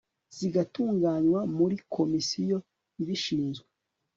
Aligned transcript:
zigatunganywa 0.37 1.39
muri 1.57 1.75
komisiyo 1.95 2.57
ibishinzwe 3.01 3.67